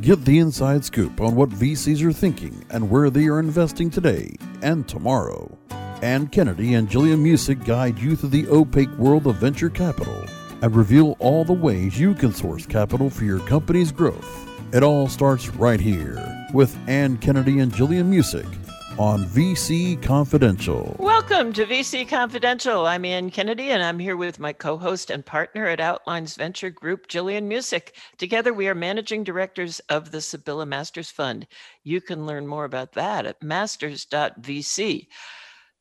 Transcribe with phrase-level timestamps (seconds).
[0.00, 4.34] Get the inside scoop on what VCs are thinking and where they are investing today
[4.62, 5.58] and tomorrow.
[6.00, 10.24] Ann Kennedy and Jillian Muessig guide you through the opaque world of venture capital
[10.62, 14.48] and reveal all the ways you can source capital for your company's growth.
[14.72, 18.48] It all starts right here with Ann Kennedy and Jillian Muessig
[19.00, 20.94] on VC Confidential.
[20.98, 22.86] Welcome to VC Confidential.
[22.86, 26.68] I'm Ann Kennedy, and I'm here with my co host and partner at Outlines Venture
[26.68, 27.92] Group, Jillian Muessig.
[28.18, 31.46] Together, we are managing directors of the Sibylla Masters Fund.
[31.82, 35.06] You can learn more about that at masters.vc.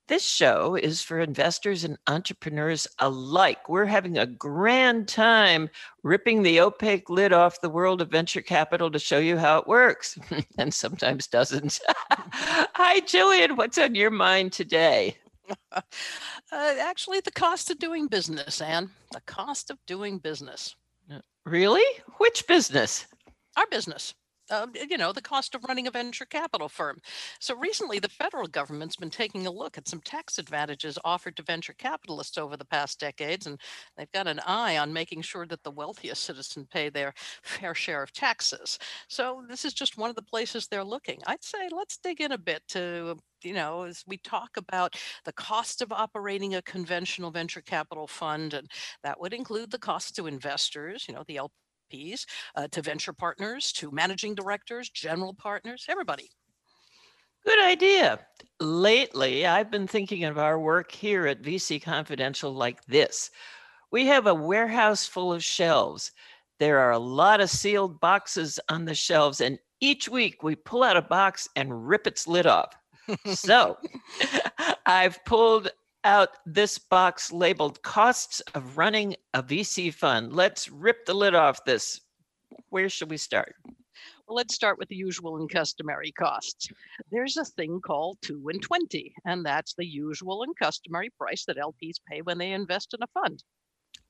[0.10, 3.70] This show is for investors and entrepreneurs alike.
[3.70, 5.70] We're having a grand time
[6.02, 9.68] ripping the opaque lid off the world of venture capital to show you how it
[9.68, 10.18] works
[10.58, 11.80] and sometimes doesn't.
[12.10, 13.56] Hi, Jillian.
[13.56, 15.16] What's on your mind today?
[15.72, 15.82] uh,
[16.52, 18.90] actually, the cost of doing business, Anne.
[19.12, 20.76] The cost of doing business.
[21.46, 21.86] Really?
[22.18, 23.06] Which business?
[23.56, 24.16] Our business
[24.50, 27.00] uh, you know, the cost of running a venture capital firm.
[27.40, 31.44] So recently, the federal government's been taking a look at some tax advantages offered to
[31.44, 33.60] venture capitalists over the past decades, and
[33.98, 38.04] they've got an eye on making sure that the wealthiest citizens pay their fair share
[38.04, 38.80] of taxes.
[39.08, 41.20] So this is just one of the places they're looking.
[41.28, 45.32] I'd say let's dig in a bit to you know, as we talk about the
[45.34, 48.70] cost of operating a conventional venture capital fund, and
[49.04, 51.40] that would include the cost to investors, you know, the
[51.90, 56.30] VPs, uh, to venture partners, to managing directors, general partners, everybody.
[57.46, 58.20] Good idea.
[58.60, 63.32] Lately, I've been thinking of our work here at VC Confidential like this.
[63.92, 66.12] We have a warehouse full of shelves.
[66.60, 70.84] There are a lot of sealed boxes on the shelves, and each week we pull
[70.84, 72.76] out a box and rip its lid off.
[73.34, 73.78] so
[74.86, 75.70] I've pulled
[76.04, 80.34] out this box labeled costs of running a VC fund.
[80.34, 82.02] Let's rip the lid off this.
[82.70, 83.56] Where should we start?
[84.28, 86.70] Well, let's start with the usual and customary costs.
[87.12, 91.58] There's a thing called 2 and 20, and that's the usual and customary price that
[91.58, 93.44] LPs pay when they invest in a fund.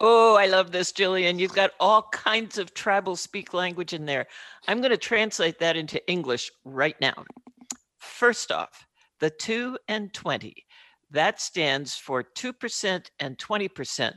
[0.01, 1.39] Oh, I love this, Jillian.
[1.39, 4.27] You've got all kinds of tribal speak language in there.
[4.67, 7.25] I'm going to translate that into English right now.
[7.97, 8.85] First off,
[9.19, 10.66] the 2 and 20
[11.11, 14.13] that stands for 2% and 20%.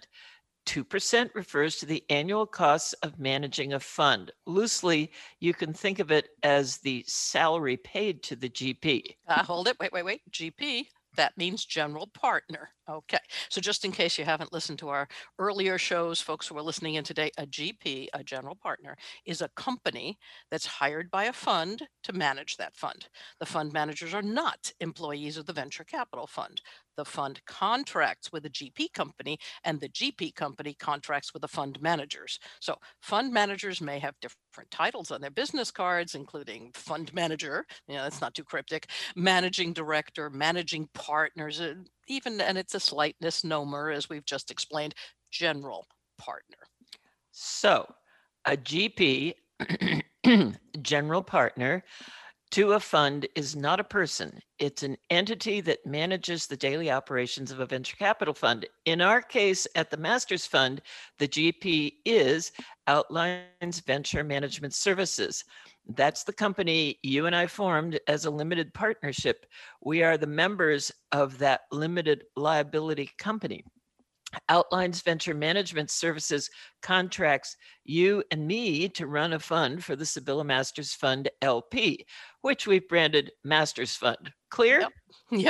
[0.67, 4.31] 2% refers to the annual costs of managing a fund.
[4.47, 5.11] Loosely,
[5.41, 9.03] you can think of it as the salary paid to the GP.
[9.27, 9.77] Uh, hold it.
[9.81, 10.21] Wait, wait, wait.
[10.31, 10.87] GP,
[11.17, 12.71] that means general partner.
[12.89, 13.19] Okay.
[13.49, 15.07] So just in case you haven't listened to our
[15.39, 19.49] earlier shows, folks who are listening in today, a GP, a general partner, is a
[19.51, 20.19] company
[20.51, 23.07] that's hired by a fund to manage that fund.
[23.39, 26.61] The fund managers are not employees of the venture capital fund.
[26.97, 31.81] The fund contracts with a GP company and the GP company contracts with the fund
[31.81, 32.39] managers.
[32.61, 37.95] So fund managers may have different titles on their business cards, including fund manager, you
[37.95, 41.75] know, that's not too cryptic, managing director, managing partners, uh,
[42.09, 44.95] even, and it's a slight misnomer, as we've just explained,
[45.31, 45.87] general
[46.19, 46.59] partner.
[47.31, 47.93] So,
[48.45, 49.35] a GP,
[50.83, 51.85] general partner,
[52.53, 54.39] to a fund is not a person.
[54.59, 58.67] It's an entity that manages the daily operations of a venture capital fund.
[58.85, 60.83] In our case, at the Masters Fund,
[61.19, 62.53] the GP is
[62.89, 65.45] Outlines Venture Management Services.
[65.87, 69.47] That's the company you and I formed as a limited partnership.
[69.83, 73.65] We are the members of that limited liability company.
[74.49, 76.49] Outlines Venture Management Services
[76.81, 82.07] contracts you and me to run a fund for the Sibylla Masters Fund LP,
[82.41, 84.33] which we've branded Masters Fund.
[84.51, 84.81] Clear?
[84.81, 84.93] Yep.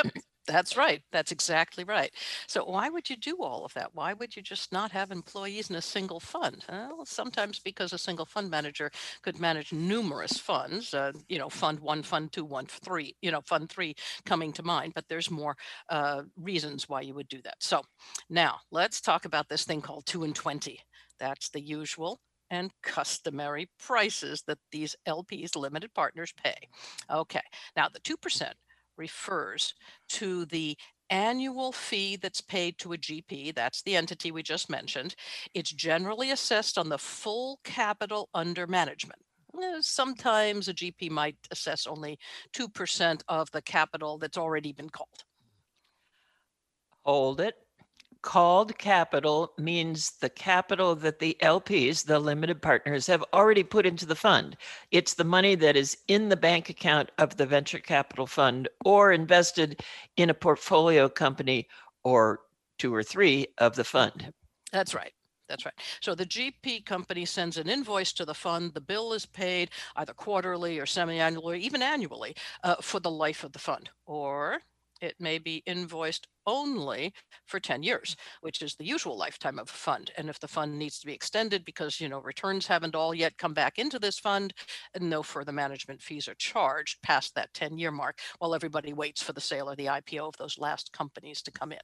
[0.04, 0.06] yep.
[0.46, 1.02] That's right.
[1.12, 2.10] That's exactly right.
[2.48, 3.94] So why would you do all of that?
[3.94, 6.64] Why would you just not have employees in a single fund?
[6.68, 8.90] Well, sometimes because a single fund manager
[9.22, 10.94] could manage numerous funds.
[10.94, 13.14] Uh, you know, fund one, fund two, one, three.
[13.22, 13.94] You know, fund three
[14.24, 14.94] coming to mind.
[14.94, 15.56] But there's more
[15.88, 17.56] uh, reasons why you would do that.
[17.60, 17.82] So
[18.28, 20.80] now let's talk about this thing called two and twenty.
[21.20, 22.18] That's the usual
[22.50, 26.56] and customary prices that these LPs, limited partners, pay.
[27.08, 27.40] Okay.
[27.76, 28.54] Now the two percent
[28.96, 29.74] refers
[30.10, 30.76] to the
[31.10, 35.14] annual fee that's paid to a GP, that's the entity we just mentioned.
[35.54, 39.20] It's generally assessed on the full capital under management.
[39.60, 42.18] Eh, sometimes a GP might assess only
[42.54, 45.24] 2% of the capital that's already been called.
[47.04, 47.56] Hold it
[48.22, 54.06] called capital means the capital that the LPs, the limited partners, have already put into
[54.06, 54.56] the fund.
[54.90, 59.12] It's the money that is in the bank account of the venture capital fund or
[59.12, 59.82] invested
[60.16, 61.68] in a portfolio company
[62.04, 62.40] or
[62.78, 64.32] two or three of the fund.
[64.72, 65.12] That's right.
[65.48, 65.74] That's right.
[66.00, 68.72] So the GP company sends an invoice to the fund.
[68.72, 72.34] The bill is paid either quarterly or semi-annually, even annually
[72.64, 73.90] uh, for the life of the fund.
[74.06, 74.62] Or
[75.02, 77.12] it may be invoiced only
[77.46, 78.46] for 10 years, mm-hmm.
[78.46, 80.10] which is the usual lifetime of a fund.
[80.16, 83.36] And if the fund needs to be extended because, you know, returns haven't all yet
[83.36, 84.54] come back into this fund,
[84.98, 89.32] no further management fees are charged past that 10 year mark while everybody waits for
[89.32, 91.78] the sale or the IPO of those last companies to come in.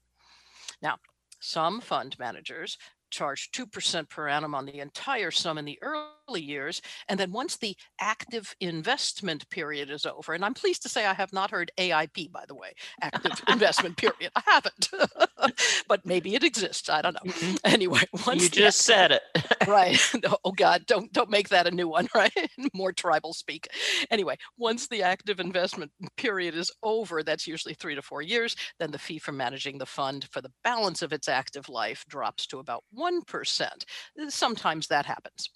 [0.81, 0.97] Now,
[1.41, 2.79] some fund managers
[3.11, 6.83] charge 2% per annum on the entire sum in the early years.
[7.09, 11.15] And then once the active investment period is over, and I'm pleased to say I
[11.15, 14.31] have not heard AIP, by the way, active investment period.
[14.37, 14.91] I haven't,
[15.89, 16.89] but maybe it exists.
[16.89, 17.31] I don't know.
[17.31, 17.57] Mm-hmm.
[17.79, 19.23] Anyway, once you just said it.
[19.69, 20.01] right.
[20.45, 22.33] Oh God, don't don't make that a new one, right?
[22.75, 23.69] More tribal speak.
[24.11, 28.91] Anyway, once the active investment period is over, that's usually three to four years, then
[28.91, 32.59] the fee for managing the fund for the balance of its active life drops to
[32.59, 33.63] about 1%.
[33.63, 35.51] Uh, sometimes that happens.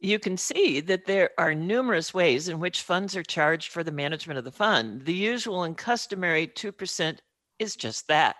[0.00, 3.92] You can see that there are numerous ways in which funds are charged for the
[3.92, 5.04] management of the fund.
[5.04, 7.18] The usual and customary 2%
[7.58, 8.36] is just that.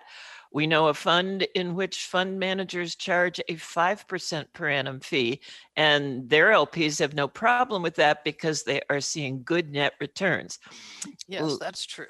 [0.53, 5.39] We know a fund in which fund managers charge a 5% per annum fee,
[5.77, 10.59] and their LPs have no problem with that because they are seeing good net returns.
[11.27, 12.07] Yes, that's true.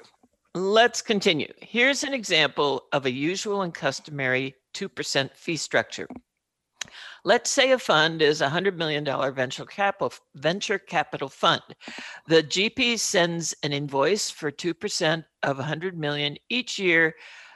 [0.54, 1.52] Let's continue.
[1.60, 6.08] Here's an example of a usual and customary 2% fee structure.
[7.24, 9.04] Let's say a fund is a $100 million
[9.34, 11.62] venture capital, venture capital fund.
[12.26, 17.14] The GP sends an invoice for 2% of 100 million each year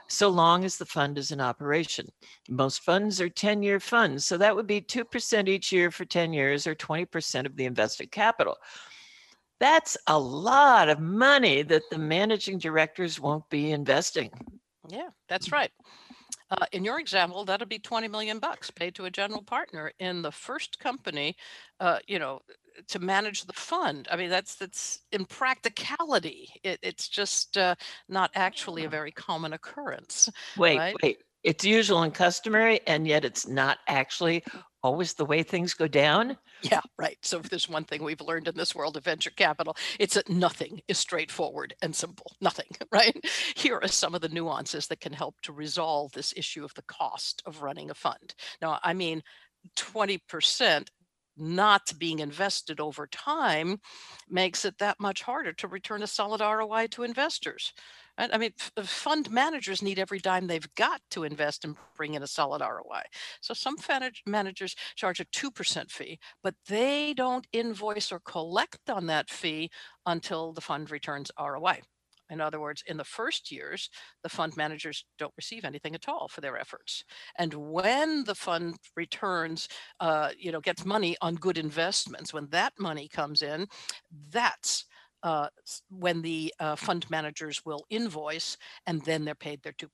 [0.09, 2.07] so long as the fund is in operation.
[2.49, 6.33] Most funds are 10 year funds, so that would be 2% each year for 10
[6.33, 8.57] years or 20% of the invested capital.
[9.59, 14.31] That's a lot of money that the managing directors won't be investing.
[14.89, 15.73] Yeah, that's right.
[16.51, 20.23] Uh, in your example, that'll be 20 million bucks paid to a general partner in
[20.23, 21.37] the first company,
[21.81, 22.41] uh, you know,
[22.89, 24.07] to manage the fund.
[24.11, 27.75] I mean, that's that's in practicality, it, it's just uh,
[28.09, 30.29] not actually a very common occurrence.
[30.57, 30.97] Wait, right?
[31.03, 31.19] wait.
[31.43, 34.43] It's usual and customary, and yet it's not actually
[34.87, 36.37] always the way things go down?
[36.63, 37.19] Yeah, right.
[37.21, 40.29] So if there's one thing we've learned in this world of venture capital, it's that
[40.29, 42.33] nothing is straightforward and simple.
[42.41, 43.17] Nothing, right?
[43.57, 46.83] Here are some of the nuances that can help to resolve this issue of the
[46.83, 48.35] cost of running a fund.
[48.63, 49.23] Now, I mean,
[49.77, 50.89] 20%
[51.37, 53.81] not being invested over time
[54.29, 57.73] makes it that much harder to return a solid ROI to investors.
[58.19, 62.15] I mean, f- uh, fund managers need every dime they've got to invest and bring
[62.15, 63.03] in a solid ROI.
[63.41, 63.77] So some
[64.27, 69.71] managers charge a 2% fee, but they don't invoice or collect on that fee
[70.07, 71.83] until the fund returns ROI.
[72.31, 73.89] In other words, in the first years,
[74.23, 77.05] the fund managers don't receive anything at all for their efforts.
[77.39, 79.69] And when the fund returns,
[80.01, 83.67] uh, you know, gets money on good investments, when that money comes in,
[84.31, 84.85] that's
[85.23, 85.49] uh,
[85.91, 88.57] when the uh, fund managers will invoice
[88.87, 89.89] and then they're paid their 2%.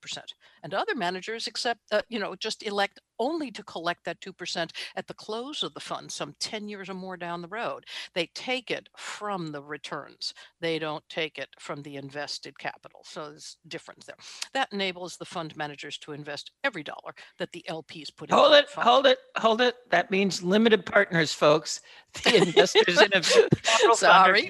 [0.61, 5.07] And other managers accept, uh, you know, just elect only to collect that 2% at
[5.07, 7.85] the close of the fund, some 10 years or more down the road.
[8.13, 10.33] They take it from the returns.
[10.59, 13.01] They don't take it from the invested capital.
[13.05, 14.17] So there's difference there.
[14.53, 18.35] That enables the fund managers to invest every dollar that the LPs put in.
[18.35, 19.75] Hold it, hold it, hold it.
[19.89, 21.81] That means limited partners, folks.
[22.23, 24.47] The investors in a Sorry.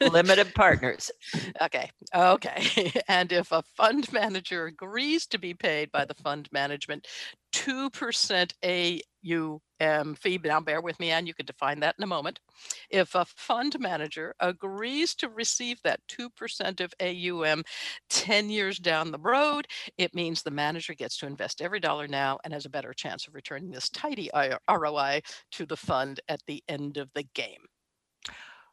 [0.00, 1.10] limited partners.
[1.60, 1.90] Okay.
[2.14, 2.92] Okay.
[3.08, 7.06] And if a fund manager agrees to be paid by the fund management
[7.52, 8.52] 2%
[9.80, 10.40] AUM fee.
[10.42, 12.40] Now, bear with me, and you can define that in a moment.
[12.90, 17.62] If a fund manager agrees to receive that 2% of AUM
[18.10, 19.66] 10 years down the road,
[19.98, 23.26] it means the manager gets to invest every dollar now and has a better chance
[23.26, 24.30] of returning this tidy
[24.70, 25.20] ROI
[25.52, 27.66] to the fund at the end of the game.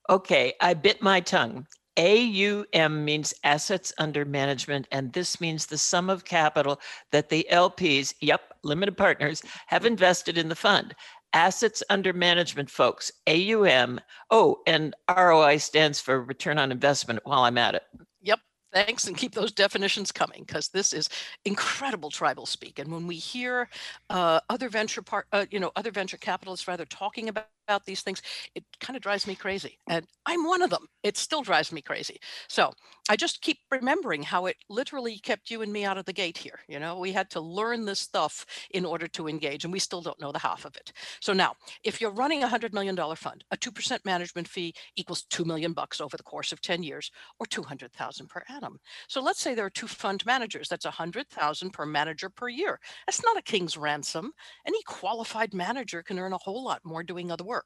[0.10, 1.68] Okay, I bit my tongue.
[2.00, 6.80] AUM means assets under management, and this means the sum of capital
[7.12, 10.96] that the LPs, yep, limited partners, have invested in the fund.
[11.34, 14.00] Assets under management, folks, AUM.
[14.32, 17.84] Oh, and ROI stands for return on investment while I'm at it.
[18.22, 18.40] Yep.
[18.72, 21.10] Thanks, and keep those definitions coming because this is
[21.44, 22.80] incredible tribal speak.
[22.80, 23.68] And when we hear
[24.10, 28.02] uh, other venture part, uh, you know, other venture capitalists rather talking about about these
[28.02, 28.22] things,
[28.56, 29.78] it kind of drives me crazy.
[29.88, 30.88] And I'm one of them.
[31.04, 32.18] It still drives me crazy.
[32.48, 32.74] So
[33.10, 36.38] I just keep remembering how it literally kept you and me out of the gate
[36.38, 36.60] here.
[36.68, 40.02] You know, we had to learn this stuff in order to engage, and we still
[40.02, 40.92] don't know the half of it.
[41.22, 45.46] So now, if you're running a $100 million fund, a 2% management fee equals 2
[45.46, 48.80] million bucks over the course of 10 years or 200,000 per annum.
[49.08, 50.68] So let's say there are two fund managers.
[50.70, 52.80] That's 100,000 per manager per year.
[53.08, 54.32] That's not a king's ransom.
[54.68, 57.59] Any qualified manager can earn a whole lot more doing other work.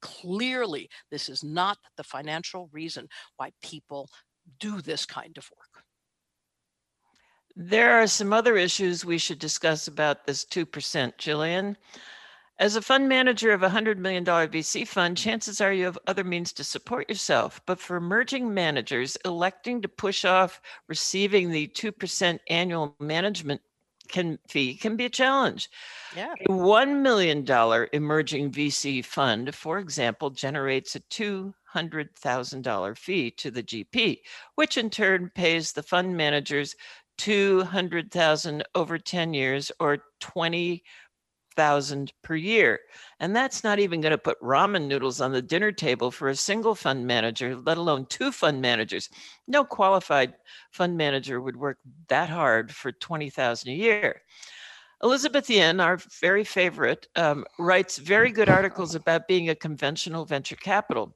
[0.00, 4.08] Clearly, this is not the financial reason why people
[4.58, 5.84] do this kind of work.
[7.56, 10.66] There are some other issues we should discuss about this 2%,
[11.18, 11.76] Jillian.
[12.58, 16.24] As a fund manager of a $100 million VC fund, chances are you have other
[16.24, 17.60] means to support yourself.
[17.66, 23.62] But for emerging managers, electing to push off receiving the 2% annual management
[24.10, 25.70] can fee can be a challenge.
[26.16, 26.34] Yeah.
[26.40, 27.44] A $1 million
[27.92, 34.20] emerging VC fund, for example, generates a $200,000 fee to the GP,
[34.56, 36.74] which in turn pays the fund managers
[37.18, 40.82] 200,000 over 10 years or 20
[41.56, 42.80] thousand per year.
[43.18, 46.36] And that's not even going to put ramen noodles on the dinner table for a
[46.36, 49.08] single fund manager, let alone two fund managers.
[49.46, 50.34] No qualified
[50.70, 51.78] fund manager would work
[52.08, 54.22] that hard for 20,000 a year.
[55.02, 60.56] Elizabeth Yin, our very favorite, um, writes very good articles about being a conventional venture
[60.56, 61.14] capital.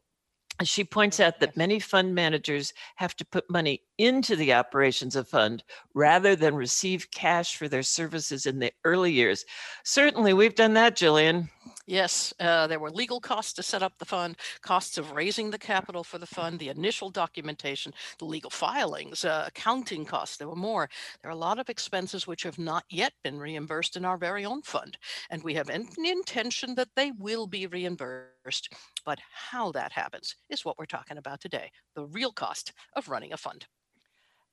[0.62, 5.28] She points out that many fund managers have to put money into the operations of
[5.28, 9.44] fund rather than receive cash for their services in the early years.
[9.82, 11.48] Certainly, we've done that, Jillian.
[11.86, 15.58] Yes, uh, there were legal costs to set up the fund, costs of raising the
[15.58, 20.36] capital for the fund, the initial documentation, the legal filings, uh, accounting costs.
[20.36, 20.88] There were more.
[21.20, 24.44] There are a lot of expenses which have not yet been reimbursed in our very
[24.44, 24.96] own fund.
[25.30, 28.72] And we have an intention that they will be reimbursed.
[29.04, 33.32] But how that happens is what we're talking about today the real cost of running
[33.32, 33.66] a fund.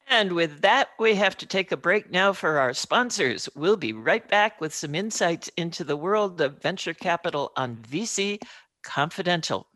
[0.08, 3.48] And with that, we have to take a break now for our sponsors.
[3.55, 8.39] We'll be right back with some insights into the world of venture capital on VC
[8.84, 9.67] Confidential.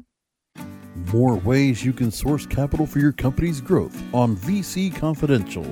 [1.14, 5.66] More ways you can source capital for your company's growth on VC Confidential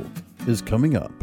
[0.48, 1.23] is coming up.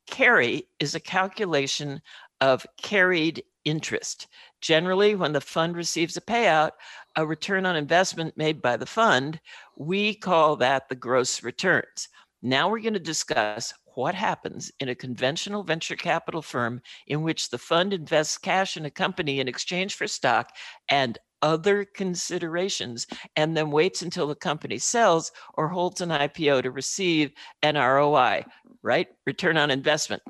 [0.07, 2.01] Carry is a calculation
[2.41, 4.27] of carried interest.
[4.63, 6.71] Generally, when the fund receives a payout,
[7.17, 9.41] a return on investment made by the fund,
[9.75, 12.07] we call that the gross returns.
[12.41, 17.49] Now we're going to discuss what happens in a conventional venture capital firm in which
[17.49, 20.49] the fund invests cash in a company in exchange for stock
[20.87, 23.05] and other considerations
[23.35, 28.45] and then waits until the company sells or holds an IPO to receive an ROI,
[28.81, 29.09] right?
[29.25, 30.23] Return on investment.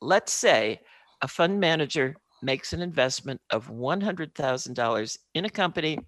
[0.00, 0.80] Let's say
[1.22, 5.98] a fund manager makes an investment of $100,000 in a company.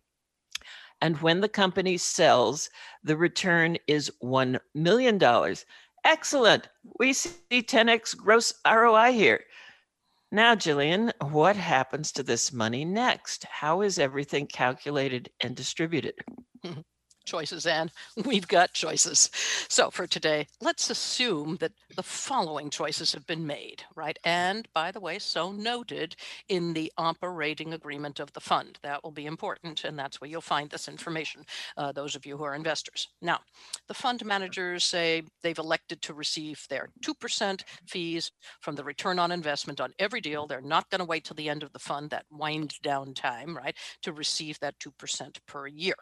[1.01, 2.71] And when the company sells,
[3.03, 5.21] the return is $1 million.
[6.05, 6.69] Excellent.
[6.99, 9.41] We see 10x gross ROI here.
[10.33, 13.45] Now, Jillian, what happens to this money next?
[13.45, 16.15] How is everything calculated and distributed?
[17.27, 17.93] choices, and
[18.25, 19.31] we've got choices.
[19.69, 24.19] So for today, let's assume that the following choices have been made, right?
[24.25, 26.17] And by the way, so noted
[26.49, 28.79] in the operating agreement of the fund.
[28.83, 31.45] That will be important, and that's where you'll find this information,
[31.77, 33.09] uh, those of you who are investors.
[33.21, 33.41] Now,
[33.89, 39.33] the fund managers say they've elected to receive their 2% fees from the return on
[39.33, 40.47] investment on every deal.
[40.47, 43.57] They're not going to wait till the end of the fund, that wind down time,
[43.57, 45.97] right, to receive that 2% per year.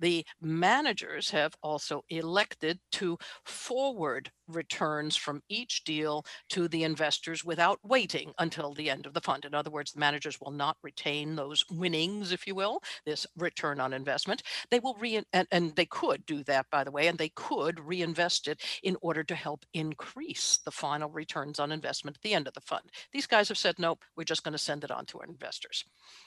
[0.00, 7.78] The managers have also elected to forward returns from each deal to the investors without
[7.82, 9.44] waiting until the end of the fund.
[9.44, 13.80] In other words, the managers will not retain those winnings, if you will, this return
[13.80, 14.42] on investment.
[14.70, 17.80] They will re and, and they could do that, by the way, and they could
[17.80, 22.46] reinvest it in order to help increase the final returns on investment at the end
[22.46, 22.90] of the fund.
[23.12, 25.84] These guys have said, nope, we're just going to send it on to our investors.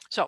[0.10, 0.28] So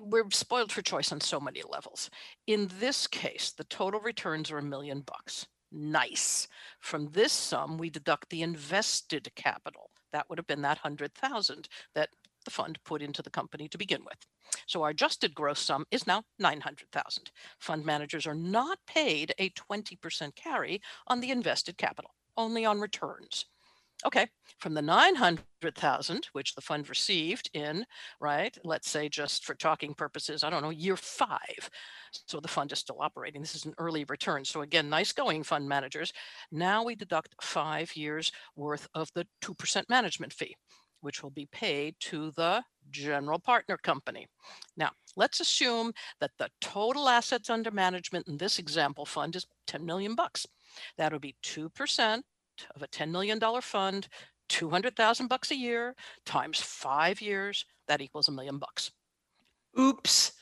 [0.00, 2.10] we're spoiled for choice on so many levels.
[2.46, 5.46] In this case, the total returns are a million bucks.
[5.70, 6.48] Nice.
[6.80, 9.90] From this sum, we deduct the invested capital.
[10.12, 12.10] That would have been that 100,000 that
[12.44, 14.18] the fund put into the company to begin with.
[14.66, 17.30] So our adjusted gross sum is now 900,000.
[17.58, 23.46] Fund managers are not paid a 20% carry on the invested capital, only on returns.
[24.04, 24.26] Okay,
[24.58, 27.84] from the 900,000, which the fund received in,
[28.20, 31.70] right, let's say just for talking purposes, I don't know, year five.
[32.26, 33.40] So the fund is still operating.
[33.40, 34.44] This is an early return.
[34.44, 36.12] So again, nice going fund managers.
[36.50, 40.56] Now we deduct five years worth of the 2% management fee,
[41.00, 44.26] which will be paid to the general partner company.
[44.76, 49.86] Now, let's assume that the total assets under management in this example fund is 10
[49.86, 50.44] million bucks.
[50.98, 52.22] That'll be 2%
[52.74, 54.08] of a $10 million fund,
[54.48, 55.94] 200,000 bucks a year
[56.26, 58.90] times five years, that equals a million bucks.
[59.78, 60.32] Oops.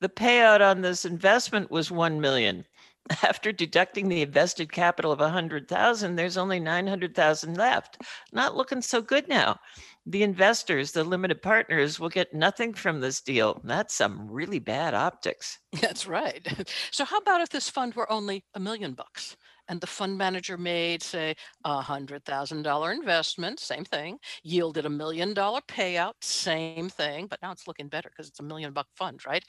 [0.00, 2.64] The payout on this investment was 1 million.
[3.22, 7.98] After deducting the invested capital of 100,000, there's only 900,000 left.
[8.32, 9.58] Not looking so good now.
[10.06, 13.60] The investors, the limited partners, will get nothing from this deal.
[13.64, 15.58] That's some really bad optics.
[15.80, 16.46] That's right.
[16.90, 19.36] So, how about if this fund were only a million bucks?
[19.68, 24.90] And the fund manager made, say, a hundred thousand dollar investment, same thing, yielded a
[24.90, 28.88] million dollar payout, same thing, but now it's looking better because it's a million buck
[28.96, 29.44] fund, right?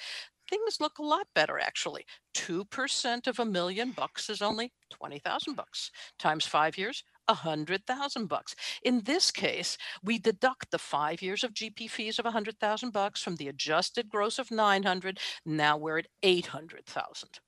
[0.49, 2.05] Things look a lot better actually.
[2.34, 8.27] 2% of a million bucks is only 20,000 bucks times five years, a hundred thousand
[8.27, 8.55] bucks.
[8.84, 12.91] In this case, we deduct the five years of GP fees of a hundred thousand
[12.91, 15.19] bucks from the adjusted gross of 900.
[15.45, 17.39] Now we're at 800,000.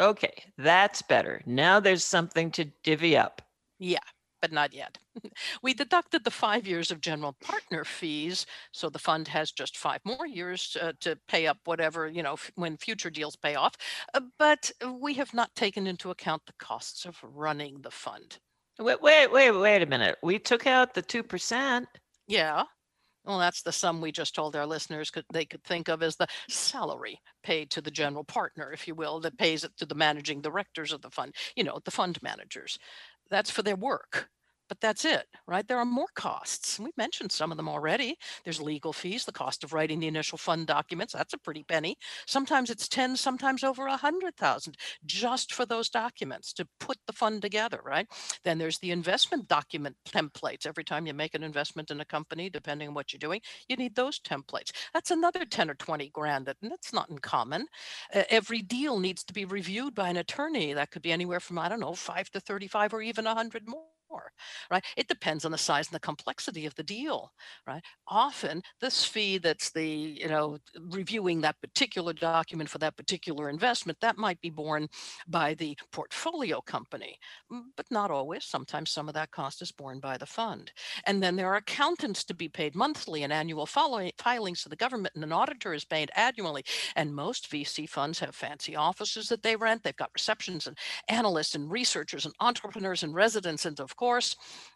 [0.00, 1.42] Okay, that's better.
[1.46, 3.42] Now there's something to divvy up.
[3.78, 3.98] Yeah,
[4.42, 4.98] but not yet.
[5.62, 10.00] we deducted the five years of general partner fees, so the fund has just five
[10.04, 13.74] more years uh, to pay up whatever, you know, f- when future deals pay off.
[14.14, 14.70] Uh, but
[15.00, 18.38] we have not taken into account the costs of running the fund.
[18.78, 20.18] Wait, wait, wait, wait a minute.
[20.22, 21.86] We took out the 2%.
[22.28, 22.64] Yeah,
[23.26, 26.16] well, that's the sum we just told our listeners could they could think of as
[26.16, 29.94] the salary paid to the general partner, if you will, that pays it to the
[29.94, 32.78] managing directors of the fund, you know, the fund managers.
[33.30, 34.28] That's for their work
[34.68, 35.66] but that's it, right?
[35.66, 36.78] There are more costs.
[36.78, 38.16] We mentioned some of them already.
[38.44, 41.12] There's legal fees, the cost of writing the initial fund documents.
[41.12, 41.96] That's a pretty penny.
[42.26, 47.12] Sometimes it's 10, sometimes over a hundred thousand just for those documents to put the
[47.12, 48.06] fund together, right?
[48.44, 50.66] Then there's the investment document templates.
[50.66, 53.76] Every time you make an investment in a company, depending on what you're doing, you
[53.76, 54.72] need those templates.
[54.94, 56.46] That's another 10 or 20 grand.
[56.46, 57.66] That, that's not uncommon.
[58.14, 60.72] Uh, every deal needs to be reviewed by an attorney.
[60.72, 63.68] That could be anywhere from, I don't know, five to 35 or even a hundred
[63.68, 63.84] more
[64.70, 64.84] right?
[64.96, 67.32] It depends on the size and the complexity of the deal,
[67.66, 67.82] right?
[68.08, 70.58] Often this fee that's the, you know,
[70.90, 74.88] reviewing that particular document for that particular investment, that might be borne
[75.28, 77.18] by the portfolio company,
[77.76, 78.44] but not always.
[78.44, 80.72] Sometimes some of that cost is borne by the fund.
[81.06, 85.14] And then there are accountants to be paid monthly and annual filings to the government,
[85.14, 86.64] and an auditor is paid annually.
[86.94, 89.82] And most VC funds have fancy offices that they rent.
[89.82, 90.76] They've got receptions and
[91.08, 94.05] analysts and researchers and entrepreneurs and residents and of course,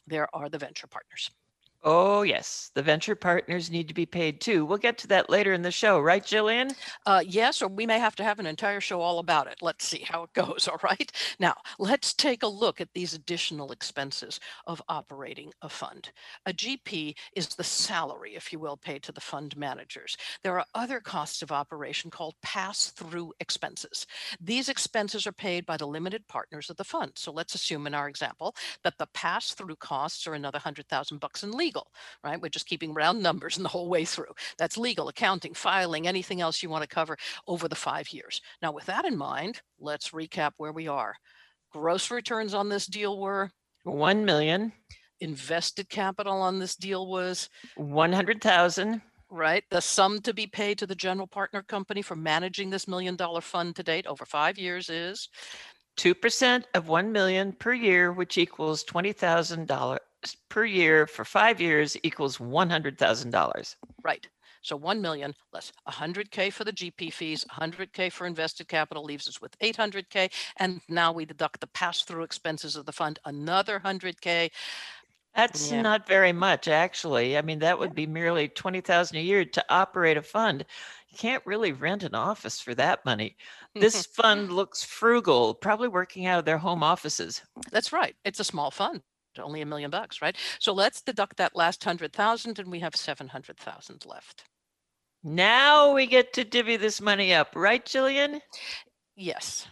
[0.07, 1.31] there are the venture partners.
[1.83, 2.71] Oh, yes.
[2.75, 4.67] The venture partners need to be paid too.
[4.67, 6.75] We'll get to that later in the show, right, Jillian?
[7.07, 9.57] Uh, yes, or we may have to have an entire show all about it.
[9.63, 10.69] Let's see how it goes.
[10.69, 11.11] All right.
[11.39, 16.11] Now, let's take a look at these additional expenses of operating a fund.
[16.45, 20.19] A GP is the salary, if you will, paid to the fund managers.
[20.43, 24.07] There are other costs of operation called pass through expenses.
[24.39, 27.13] These expenses are paid by the limited partners of the fund.
[27.17, 31.43] So let's assume in our example that the pass through costs are another 100,000 bucks
[31.43, 31.70] in legal,
[32.25, 32.41] right?
[32.41, 34.33] We're just keeping round numbers and the whole way through.
[34.59, 38.41] That's legal, accounting, filing, anything else you want to cover over the five years.
[38.63, 41.15] Now, with that in mind, let's recap where we are.
[41.73, 43.51] Gross returns on this deal were
[43.85, 44.73] 1 million,
[45.21, 49.65] invested capital on this deal was 100,000, right.
[49.71, 53.41] The sum to be paid to the general partner company for managing this million dollar
[53.41, 55.29] fund to date over five years is
[55.99, 59.99] 2% of 1 million per year, which equals $20,000
[60.49, 63.77] per year for 5 years equals $100,000.
[64.05, 64.29] right.
[64.63, 69.41] So 1 million less 100K for the GP fees, 100K for invested capital leaves us
[69.41, 70.31] with 800K.
[70.59, 74.51] And now we deduct the pass through expenses of the fund, another 100K.
[75.35, 75.73] That's Yeah.
[75.73, 77.37] not very much actually.
[77.37, 80.65] I mean, that would be merely 20,000 a year to operate a fund.
[81.09, 83.37] You can't really rent an office for that money.
[83.81, 87.43] This fund looks frugal, probably working out of their home offices.
[87.73, 88.17] That's right.
[88.25, 89.03] It's a small fund,
[89.39, 90.37] only a million bucks, right?
[90.59, 94.45] So let's deduct that last 100,000 and we have 700,000 left.
[95.23, 98.41] Now we get to divvy this money up, right, Jillian?
[99.17, 99.69] Yes.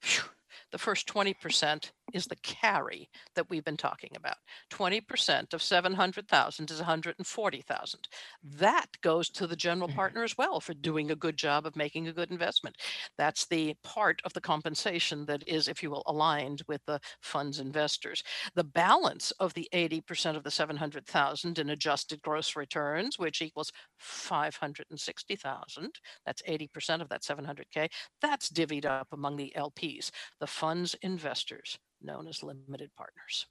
[0.00, 0.24] Phew.
[0.72, 4.36] The first 20% is the carry that we've been talking about.
[4.70, 8.08] 20% of 700,000 is 140,000.
[8.42, 9.90] That goes to the general Mhm.
[9.90, 12.76] partner as well for doing a good job of making a good investment.
[13.16, 17.58] That's the part of the compensation that is, if you will, aligned with the fund's
[17.58, 18.22] investors.
[18.54, 25.98] The balance of the 80% of the 700,000 in adjusted gross returns, which equals 560,000,
[26.24, 27.88] that's 80% of that 700K,
[28.20, 33.46] that's divvied up among the LPs, the fund's investors, known as limited partners.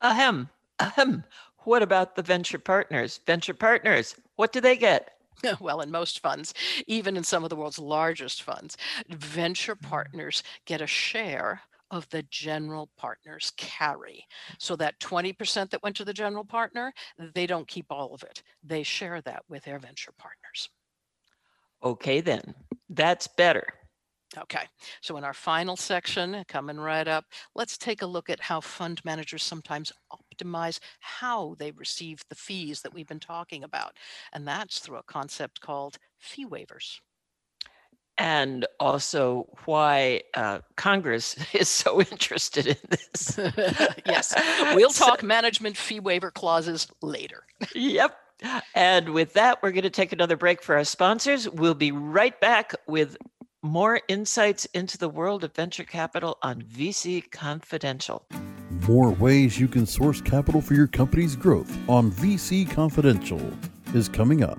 [0.00, 1.24] Ahem, ahem.
[1.64, 3.20] What about the venture partners?
[3.26, 5.10] Venture partners, what do they get?
[5.60, 6.54] well, in most funds,
[6.86, 8.76] even in some of the world's largest funds,
[9.08, 9.88] venture mm-hmm.
[9.88, 11.60] partners get a share
[11.90, 14.26] of the general partner's carry.
[14.58, 16.92] So that 20% that went to the general partner,
[17.34, 18.42] they don't keep all of it.
[18.64, 20.68] They share that with their venture partners.
[21.82, 22.54] Okay, then.
[22.88, 23.66] That's better.
[24.38, 24.64] Okay,
[25.00, 29.00] so in our final section, coming right up, let's take a look at how fund
[29.04, 33.92] managers sometimes optimize how they receive the fees that we've been talking about.
[34.32, 37.00] And that's through a concept called fee waivers.
[38.18, 43.38] And also why uh, Congress is so interested in this.
[44.06, 44.34] yes,
[44.74, 47.44] we'll talk management fee waiver clauses later.
[47.74, 48.16] Yep.
[48.74, 51.48] And with that, we're going to take another break for our sponsors.
[51.48, 53.16] We'll be right back with
[53.62, 58.26] more insights into the world of venture capital on VC Confidential.
[58.88, 63.40] More ways you can source capital for your company's growth on VC Confidential
[63.94, 64.58] is coming up.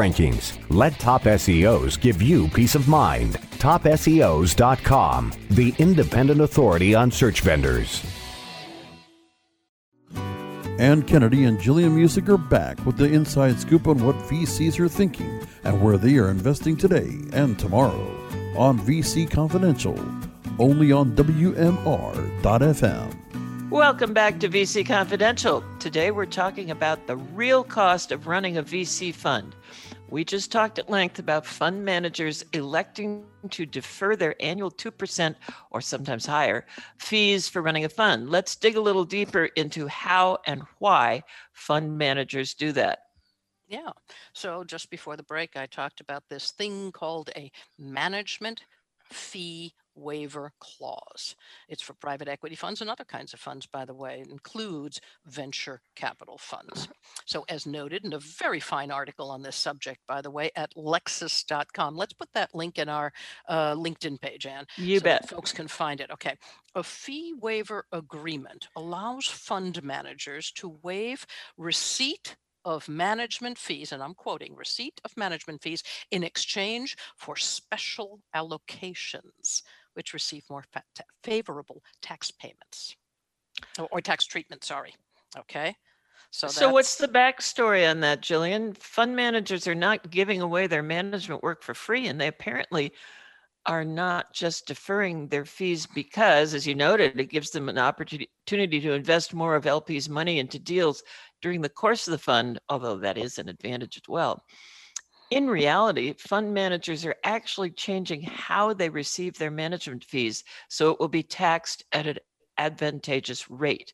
[0.01, 0.57] rankings.
[0.69, 3.33] Let Top SEOs give you peace of mind.
[3.59, 8.03] TopSEOs.com, the independent authority on search vendors.
[10.79, 14.87] Ann Kennedy and Jillian Muessig are back with the inside scoop on what VCs are
[14.87, 18.01] thinking and where they are investing today and tomorrow
[18.57, 19.99] on VC Confidential,
[20.57, 22.41] only on WMR.FM.
[23.69, 25.63] Welcome back to VC Confidential.
[25.79, 29.55] Today we're talking about the real cost of running a VC fund.
[30.11, 35.35] We just talked at length about fund managers electing to defer their annual 2%
[35.71, 36.65] or sometimes higher
[36.97, 38.29] fees for running a fund.
[38.29, 42.99] Let's dig a little deeper into how and why fund managers do that.
[43.69, 43.91] Yeah.
[44.33, 48.65] So just before the break, I talked about this thing called a management
[49.05, 51.35] fee waiver clause.
[51.67, 54.21] It's for private equity funds and other kinds of funds, by the way.
[54.21, 56.87] It includes venture capital funds.
[57.25, 60.73] So, as noted in a very fine article on this subject, by the way, at
[60.75, 61.95] lexis.com.
[61.95, 63.11] Let's put that link in our
[63.47, 64.65] uh, LinkedIn page, Anne.
[64.77, 65.29] You so bet.
[65.29, 66.11] folks can find it.
[66.11, 66.35] Okay.
[66.75, 71.25] A fee waiver agreement allows fund managers to waive
[71.57, 78.21] receipt of management fees, and I'm quoting receipt of management fees in exchange for special
[78.35, 80.83] allocations, which receive more fa-
[81.23, 82.95] favorable tax payments
[83.79, 84.63] or, or tax treatment.
[84.63, 84.95] Sorry.
[85.37, 85.75] Okay.
[86.31, 88.77] So, So what's the backstory on that, Jillian?
[88.77, 92.93] Fund managers are not giving away their management work for free, and they apparently
[93.65, 98.79] are not just deferring their fees because, as you noted, it gives them an opportunity
[98.79, 101.03] to invest more of LP's money into deals
[101.41, 104.41] during the course of the fund, although that is an advantage as well.
[105.31, 110.99] In reality, fund managers are actually changing how they receive their management fees, so it
[110.99, 112.17] will be taxed at an
[112.57, 113.93] advantageous rate.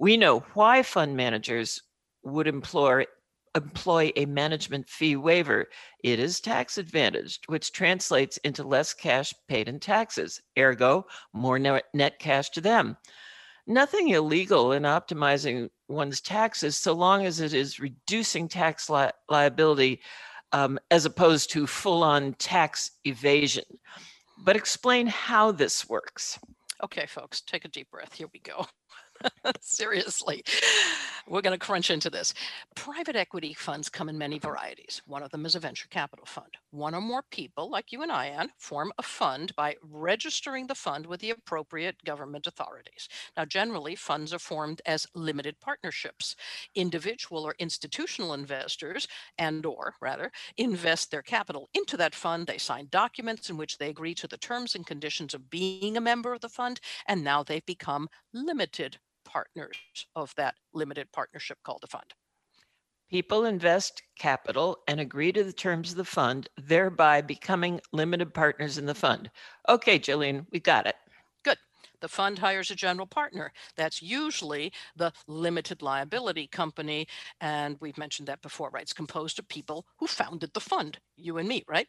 [0.00, 1.80] We know why fund managers
[2.24, 3.06] would employ
[3.54, 5.68] employ a management fee waiver.
[6.02, 11.84] It is tax advantaged, which translates into less cash paid in taxes, ergo, more net,
[11.94, 12.96] net cash to them.
[13.68, 20.00] Nothing illegal in optimizing one's taxes so long as it is reducing tax li- liability
[20.54, 23.64] um, as opposed to full on tax evasion.
[24.44, 26.38] But explain how this works.
[26.82, 28.14] Okay, folks, take a deep breath.
[28.14, 28.64] Here we go.
[29.60, 30.42] Seriously,
[31.26, 32.34] we're going to crunch into this.
[32.74, 35.02] Private equity funds come in many varieties.
[35.06, 36.56] One of them is a venture capital fund.
[36.70, 40.74] One or more people, like you and I, Ann, form a fund by registering the
[40.74, 43.08] fund with the appropriate government authorities.
[43.36, 46.36] Now, generally, funds are formed as limited partnerships.
[46.74, 49.06] Individual or institutional investors,
[49.38, 52.46] and or rather, invest their capital into that fund.
[52.46, 56.00] They sign documents in which they agree to the terms and conditions of being a
[56.00, 59.76] member of the fund, and now they've become limited partners
[60.14, 62.14] of that limited partnership called a fund.
[63.10, 68.78] People invest capital and agree to the terms of the fund, thereby becoming limited partners
[68.78, 69.30] in the fund.
[69.68, 70.96] Okay, Jillian, we got it.
[71.44, 71.58] Good.
[72.00, 73.52] The fund hires a general partner.
[73.76, 77.06] That's usually the limited liability company.
[77.40, 78.82] And we've mentioned that before, right?
[78.82, 81.86] It's composed of people who founded the fund, you and me, right?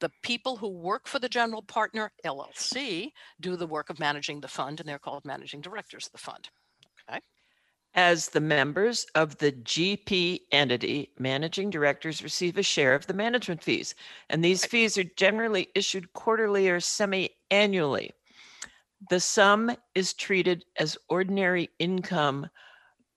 [0.00, 4.48] The people who work for the general partner, LLC, do the work of managing the
[4.48, 6.48] fund, and they're called managing directors of the fund.
[7.94, 13.62] As the members of the GP entity, managing directors receive a share of the management
[13.62, 13.94] fees.
[14.30, 18.12] And these fees are generally issued quarterly or semi annually.
[19.10, 22.48] The sum is treated as ordinary income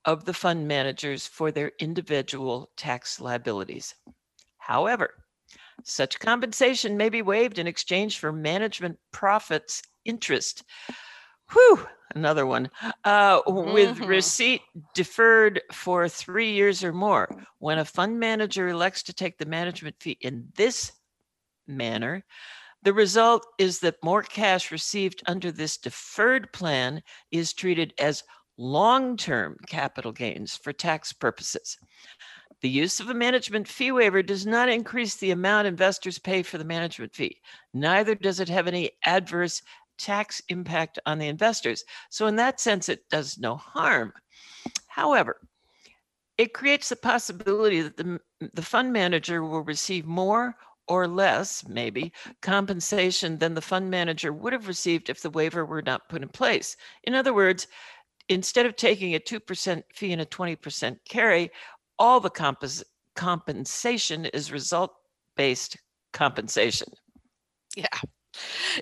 [0.04, 3.94] of the fund managers for their individual tax liabilities.
[4.58, 5.14] However,
[5.84, 10.64] such compensation may be waived in exchange for management profits interest.
[11.52, 12.70] Whew, another one.
[13.04, 14.08] Uh, with Mhm.
[14.08, 14.62] receipt
[14.94, 17.28] deferred for three years or more.
[17.58, 20.92] When a fund manager elects to take the management fee in this
[21.66, 22.24] manner,
[22.82, 28.22] the result is that more cash received under this deferred plan is treated as
[28.56, 31.78] long term capital gains for tax purposes.
[32.62, 36.56] The use of a management fee waiver does not increase the amount investors pay for
[36.58, 37.40] the management fee.
[37.74, 39.62] Neither does it have any adverse
[39.98, 41.84] tax impact on the investors.
[42.10, 44.12] So, in that sense, it does no harm.
[44.86, 45.40] However,
[46.38, 48.20] it creates the possibility that the,
[48.54, 50.56] the fund manager will receive more
[50.88, 55.82] or less, maybe, compensation than the fund manager would have received if the waiver were
[55.82, 56.76] not put in place.
[57.04, 57.66] In other words,
[58.28, 61.50] instead of taking a 2% fee and a 20% carry,
[61.98, 64.94] all the compos- compensation is result
[65.36, 65.76] based
[66.12, 66.88] compensation.
[67.76, 67.86] Yeah.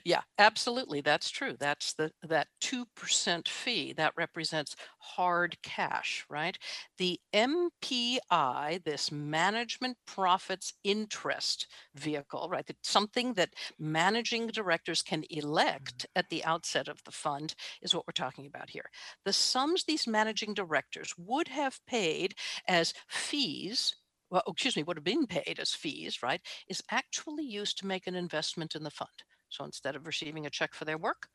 [0.05, 1.01] Yeah, absolutely.
[1.01, 1.57] That's true.
[1.59, 6.59] That's the that 2% fee that represents hard cash, right?
[6.99, 12.69] The MPI, this management profits interest vehicle, right?
[12.83, 15.47] Something that managing directors can mm-hmm.
[15.49, 18.91] elect at the outset of the fund is what we're talking about here.
[19.25, 22.35] The sums these managing directors would have paid
[22.69, 23.95] as fees
[24.31, 28.07] well, excuse me, would have been paid as fees, right, is actually used to make
[28.07, 29.23] an investment in the fund.
[29.55, 31.29] So instead of receiving a check for their work,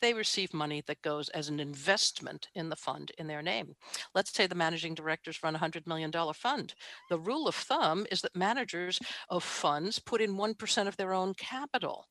[0.00, 3.74] they receive money that goes as an investment in the fund in their name.
[4.14, 6.74] Let's say the managing directors run a $100 million fund.
[7.08, 9.00] The rule of thumb is that managers
[9.30, 12.08] of funds put in 1% of their own capital.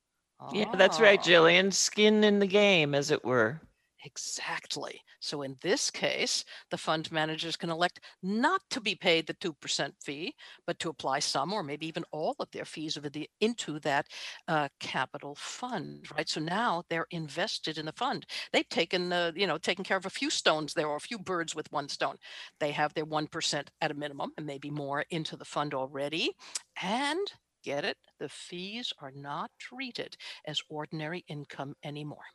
[0.50, 1.74] Yeah, that's right, Ah, Jillian.
[1.74, 3.62] Skin in the game, as it were.
[4.06, 5.02] Exactly.
[5.20, 9.94] So in this case, the fund managers can elect not to be paid the 2%
[10.00, 10.36] fee,
[10.68, 14.06] but to apply some or maybe even all of their fees the, into that
[14.48, 16.30] uh, capital fund, right?
[16.30, 18.28] So now they're invested in the fund.
[18.54, 21.18] They've taken, uh, you know, taken care of a few stones there or a few
[21.18, 22.18] birds with one stone.
[22.60, 26.36] They have their 1% at a minimum and maybe more into the fund already.
[26.80, 27.28] And
[27.64, 30.16] get it, the fees are not treated
[30.46, 32.26] as ordinary income anymore.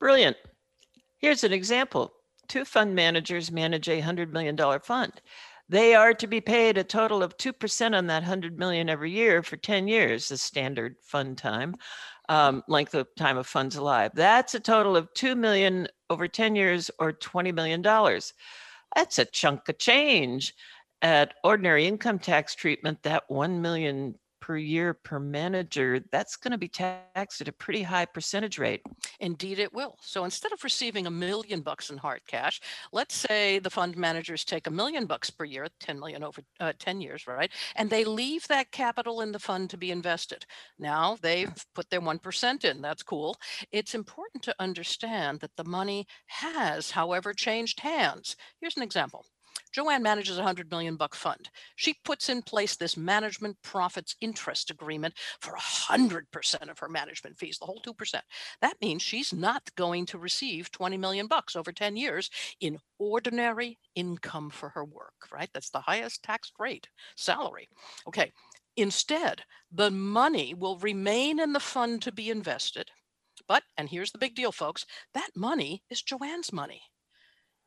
[0.00, 0.36] Brilliant.
[1.24, 2.12] Here's an example.
[2.48, 5.22] Two fund managers manage a $100 million fund.
[5.70, 9.42] They are to be paid a total of 2% on that 100 million every year
[9.42, 11.76] for 10 years, the standard fund time,
[12.28, 14.10] um, length of time of funds alive.
[14.12, 17.80] That's a total of 2 million over 10 years or $20 million.
[18.94, 20.52] That's a chunk of change.
[21.00, 26.58] At ordinary income tax treatment, that 1 million per year per manager, that's going to
[26.58, 28.82] be taxed at a pretty high percentage rate.
[29.18, 29.96] Indeed, it will.
[30.02, 32.60] So instead of receiving a million bucks in hard cash,
[32.92, 36.74] let's say the fund managers take a million bucks per year, 10 million over uh,
[36.78, 37.50] 10 years, right?
[37.76, 40.44] And they leave that capital in the fund to be invested.
[40.78, 42.82] Now they've put their 1% in.
[42.82, 43.38] That's cool.
[43.72, 48.36] It's important to understand that the money has, however, changed hands.
[48.60, 49.24] Here's an example.
[49.72, 51.50] Joanne manages a 100 million buck fund.
[51.76, 57.36] She puts in place this management profits interest agreement for a 100% of her management
[57.36, 58.20] fees, the whole 2%.
[58.60, 63.78] That means she's not going to receive 20 million bucks over 10 years in ordinary
[63.94, 65.50] income for her work, right?
[65.52, 67.68] That's the highest tax rate salary.
[68.06, 68.32] Okay.
[68.76, 72.90] Instead, the money will remain in the fund to be invested.
[73.46, 76.82] But, and here's the big deal, folks that money is Joanne's money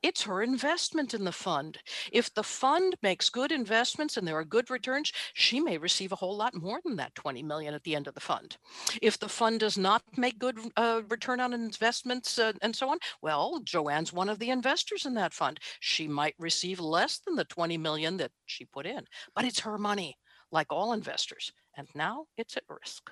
[0.03, 1.79] it's her investment in the fund.
[2.11, 6.15] If the fund makes good investments and there are good returns, she may receive a
[6.15, 8.57] whole lot more than that 20 million at the end of the fund.
[9.01, 12.99] If the fund does not make good uh, return on investments uh, and so on,
[13.21, 15.59] well, Joanne's one of the investors in that fund.
[15.79, 19.05] She might receive less than the 20 million that she put in,
[19.35, 20.17] but it's her money,
[20.51, 21.51] like all investors.
[21.75, 23.11] And now it's at risk.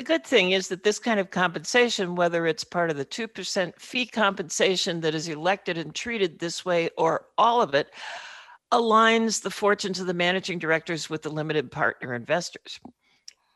[0.00, 3.78] The good thing is that this kind of compensation, whether it's part of the 2%
[3.78, 7.92] fee compensation that is elected and treated this way or all of it,
[8.72, 12.80] aligns the fortunes of the managing directors with the limited partner investors.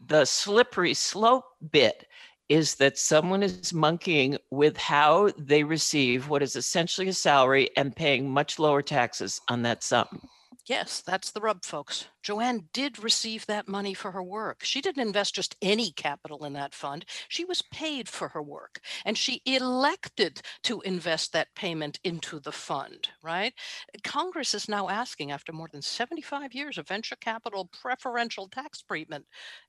[0.07, 2.07] The slippery slope bit
[2.51, 7.97] is that someone is monkeying with how they receive what is essentially a salary and
[7.97, 10.29] paying much lower taxes on that sum.
[10.67, 12.09] Yes, that's the rub, folks.
[12.25, 14.65] Joanne did receive that money for her work.
[14.65, 17.05] She didn't invest just any capital in that fund.
[17.29, 22.51] She was paid for her work and she elected to invest that payment into the
[22.51, 23.53] fund, right?
[24.05, 29.27] Congress is now asking, after more than 75 years of venture capital preferential tax treatment,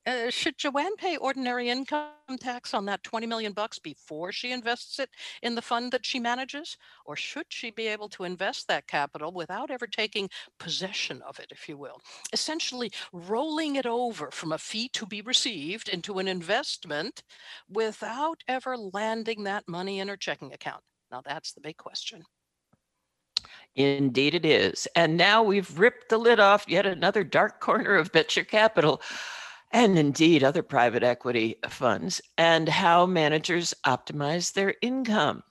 [0.07, 2.07] uh, should Joanne pay ordinary income
[2.39, 5.09] tax on that 20 million bucks before she invests it
[5.43, 6.77] in the fund that she manages?
[7.05, 11.47] Or should she be able to invest that capital without ever taking possession of it,
[11.51, 11.99] if you will?
[12.45, 17.23] Essentially rolling it over from a fee to be received into an investment
[17.67, 20.83] without ever landing that money in her checking account?
[21.11, 22.23] Now, that's the big question.
[23.75, 24.87] Indeed, it is.
[24.95, 29.01] And now we've ripped the lid off yet another dark corner of venture capital
[29.71, 35.41] and indeed other private equity funds and how managers optimize their income.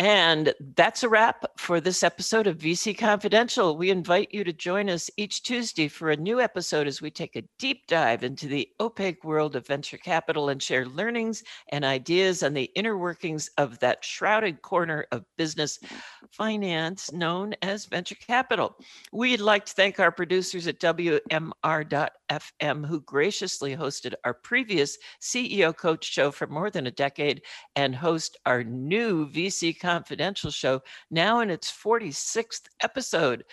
[0.00, 3.76] And that's a wrap for this episode of VC Confidential.
[3.76, 7.36] We invite you to join us each Tuesday for a new episode as we take
[7.36, 12.42] a deep dive into the opaque world of venture capital and share learnings and ideas
[12.42, 15.78] on the inner workings of that shrouded corner of business
[16.32, 18.76] finance known as venture capital.
[19.12, 20.80] We'd like to thank our producers at
[22.30, 27.42] WMR.FM who graciously hosted our previous CEO Coach show for more than a decade
[27.76, 33.44] and host our new VC Confidential show, now in its 46th episode.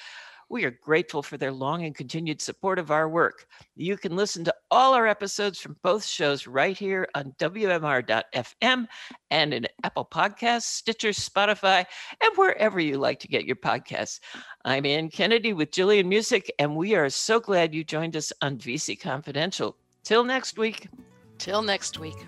[0.51, 3.47] We are grateful for their long and continued support of our work.
[3.77, 8.87] You can listen to all our episodes from both shows right here on WMR.FM
[9.29, 11.85] and in Apple Podcasts, Stitcher, Spotify,
[12.21, 14.19] and wherever you like to get your podcasts.
[14.65, 18.57] I'm Ann Kennedy with Jillian Muessig, and we are so glad you joined us on
[18.57, 19.77] VC Confidential.
[20.03, 20.89] Till next week.
[21.37, 22.27] Till next week.